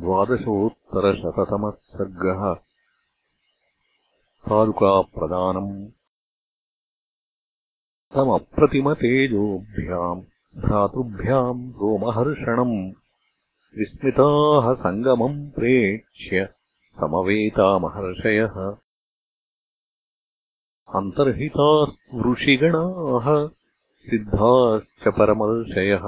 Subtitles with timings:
[0.00, 2.42] द्वादशोत्तरशततमः सर्गः
[4.48, 5.70] पादुकाप्रदानम्
[8.14, 10.20] तमप्रतिमतेजोभ्याम्
[10.62, 12.76] भ्रातृभ्याम् रोमहर्षणम्
[13.78, 16.38] विस्मिताः सङ्गमम् प्रेक्ष्य
[16.98, 18.56] समवेतामहर्षयः।
[20.98, 23.26] अन्तर्हितास्वृषिगणाः
[24.06, 26.06] सिद्धाश्च परमर्षयः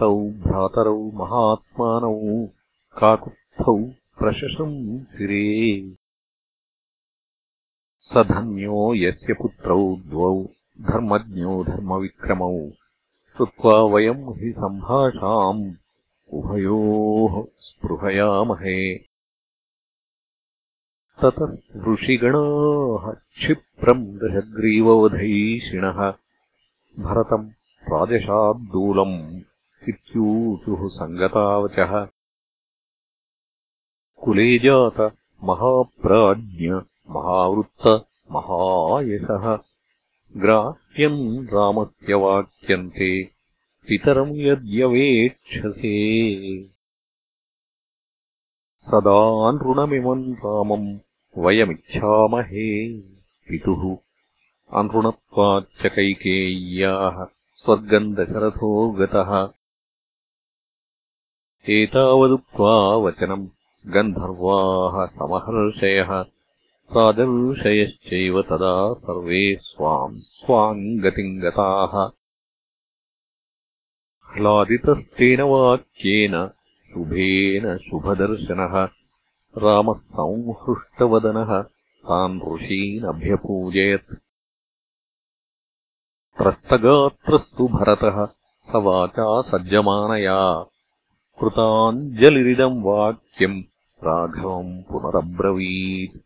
[0.00, 0.12] तौ
[0.46, 2.14] भ्रातरौ महात्मानौ
[2.98, 3.76] काकुत्थौ
[4.18, 5.44] प्रशशंसिरे
[8.00, 10.44] स धन्यो यस्य पुत्रौ द्वौ
[10.80, 12.70] धर्मज्ञो धर्मविक्रमौ।
[13.36, 15.72] श्रुत्वा वयम् हि सम्भाषाम्
[16.32, 18.94] उभयोः स्पृहयामहे।
[21.20, 21.52] ततः
[21.92, 26.00] ऋषिगणाः क्षिप्रम् दशग्रीववधैषिणः
[26.98, 27.50] भरतम्
[27.92, 29.40] राजशाद्दूलम्
[29.88, 32.06] इत्यूचुः सङ्गतावचः
[34.22, 36.68] कुले जात महाप्राज्ञ
[37.10, 39.58] महावृत्त महायशः।
[40.36, 43.24] ग्राह्यम् रामस्य वाक्यन्ते
[43.88, 45.94] पितरम् यद्यवेक्षसे
[48.78, 50.98] सदा नृणमिमम् रामम्
[51.38, 53.00] वयमिच्छामहे
[53.48, 53.96] पितुः।
[54.78, 57.24] अनृणत्वाच्च कैकेय्याः
[57.56, 59.48] स्वर्गम् दशरथो गतः।
[61.68, 63.48] एतावदुक्त्वा वचनम्
[63.86, 66.10] गन्धर्वाः समहर्षयः
[66.96, 72.10] राजऋषयश्चैव तदा सर्वे स्वाम् स्वाम् गतिम् गताः
[74.34, 76.48] ह्लादितस्तेन वाक्येन
[76.92, 78.88] शुभेन शुभदर्शनः।
[79.58, 84.14] रामः संहृष्टवदनः तान् ऋषीनभ्यपूजयत्
[86.38, 88.24] त्रस्तगात्रस्तु भरतः
[88.72, 90.66] स वाचा सज्जमानया।
[91.40, 93.62] कृताञ्जलिरिदम् वाक्यम्
[94.04, 96.20] राघवम् पुनरब्रवीत्।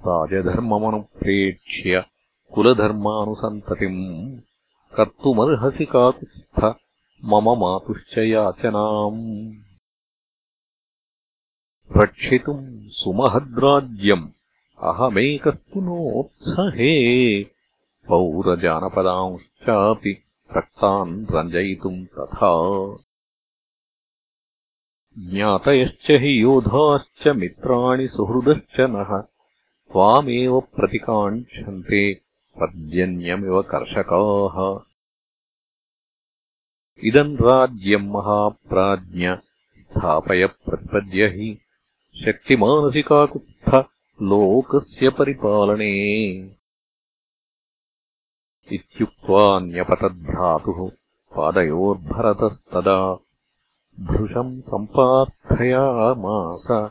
[0.00, 2.04] राजधर्ममनुप्रेक्ष्य
[2.54, 4.40] कुलधर्मानुसन्ततिम्।
[4.96, 6.74] कर्तुमर्हसि काकुत्स्थ
[7.24, 9.52] मम मातुश्च याचनाम्।
[11.96, 14.28] रक्षितुम् सुमहद्राज्यम्
[14.82, 17.46] अहमेकस्तु नोत्सहे।
[18.08, 20.22] पौरजानपदांश्चापि
[20.56, 22.52] रक्तान् रञ्जयितुम् तथा
[25.18, 29.24] ज्ञातयश्च हि योधाश्च मित्राणि सुहृदश्च नः।
[29.92, 32.20] त्वामेव प्रतिकाङ्क्षन्ते
[32.60, 34.80] पर्जन्यमिव कर्षकाः।
[37.04, 39.36] इदम् राज्यम् महाप्राज्ञ
[39.76, 41.58] स्थापय प्रतिपद्य हि
[42.24, 43.84] शक्तिमानसिकाकुत्थ
[44.22, 46.50] लोकस्य परिपालने।
[48.72, 50.90] इत्युक्त्वान्यपतद्भ्रातुः
[51.36, 53.18] पादयोर्भरतस्तदा
[54.00, 56.90] भृशम् सम्पार्थयामास।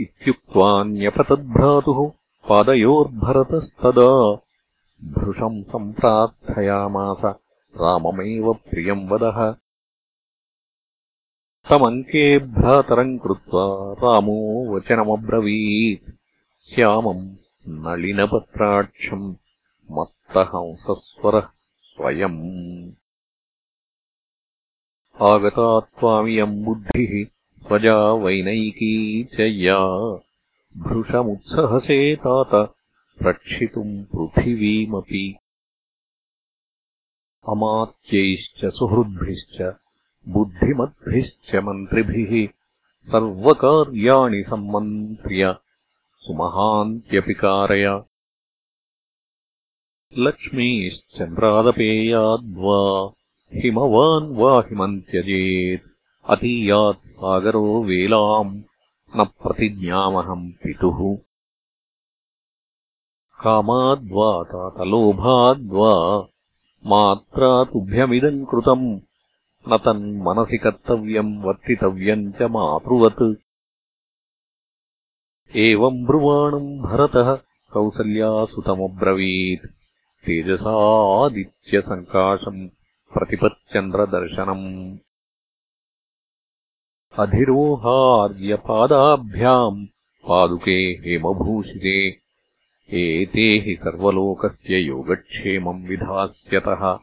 [0.00, 2.12] इत्युक्त्वान्यपतद्भ्रातुः
[2.48, 4.38] पादयोर्भरतस्तदा।
[5.04, 7.34] भृशम् सम्प्रार्थयामास।
[7.80, 9.54] राममेव प्रियम् वदः।
[11.70, 16.10] तमङ्के भ्रातरम् कृत्वा रामो वचनमब्रवीत्।
[16.74, 17.36] श्यामम्
[17.68, 19.34] नलिनपत्राक्षम्
[19.90, 22.40] मत्तहंसस्वरः स्वयम्
[25.22, 27.26] आगता त्वामियम् बुद्धिः
[27.66, 29.78] स्वजा वैनैकी च या।
[30.76, 32.74] भृशमुत्सहसे तात
[33.22, 35.36] रक्षितुम् पृथिवीमपि।
[37.48, 39.76] अमात्यैश्च सुहृद्भिश्च
[40.28, 42.48] बुद्धिमद्भिश्च मन्त्रिभिः
[43.12, 45.56] सर्वकार्याणि सम्मन्त्र्य
[46.18, 48.02] सुमहान्त्यपि कारय
[50.18, 53.12] लक्ष्मीश्चन्द्रादपेयाद्वा
[53.54, 55.82] हिमवान् वा हिमम् त्यजेत्
[56.30, 58.62] अतीयात् सागरो वेलाम्
[59.16, 61.18] न प्रतिज्ञामहम् पितुः।
[63.40, 66.26] कामाद्वा तातलोभाद्वा
[66.86, 69.00] मात्रा तुभ्यमिदम् कृतम्
[69.68, 73.40] न तन्मनसि कर्तव्यम् वर्तितव्यम् च मातृवत्।
[75.56, 77.38] एवम् ब्रुवाणम् भरतः
[77.72, 79.70] कौसल्यासुतमब्रवीत्।
[80.26, 82.68] तेजसादित्यसङ्काशम्
[83.14, 84.98] प्रतिपच्चन्द्रदर्शनम्
[87.18, 89.86] अधिरोहार्यपादाभ्याम्
[90.28, 92.20] पादुके हेमभूषिते।
[92.90, 96.98] एते हि सर्वलोकस्य योगक्षेमम् विधास्यतः।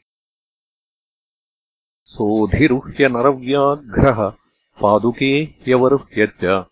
[2.06, 4.34] सोऽधिरुह्यनरव्याघ्रः
[4.82, 6.66] पादुके ह्यवरुह्य च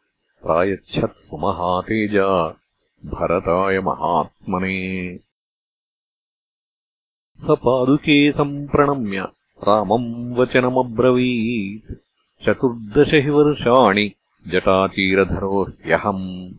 [0.43, 2.55] प्रायच्छत्सुमहातेजा
[3.05, 5.19] भरताय महात्मने
[7.39, 9.27] स पादुके सम्प्रणम्य
[9.67, 11.93] रामम् वचनमब्रवीत्।
[12.45, 14.11] चतुर्दश हि वर्षाणि
[14.47, 16.51] जटाचीरधरो ह्यहम्।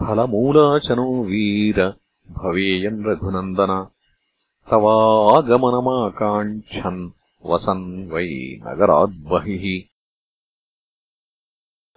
[0.00, 1.94] फलमूलाचनो वीर
[2.30, 3.86] भवेयम् रघुनन्दन।
[4.70, 7.10] तवागमनमाकाङ्क्षन्
[7.46, 9.84] वसन् वै नगराद्बहिः।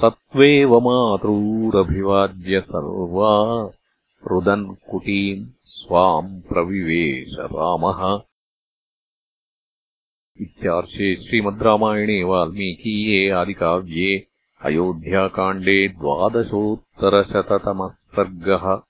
[0.00, 3.70] सत्त्वेव मातॄरभिवाद्य सर्वा
[4.26, 8.20] रुदन् कुटीम् स्वाम् प्रविवेश रामः।
[10.40, 14.26] इत्यार्षे श्रीमद् रामायणे वाल्मीकीये आदिकाव्ये
[14.64, 18.82] अयोध्याकाण्डे द्वादशोत्तरशततमः सर्गः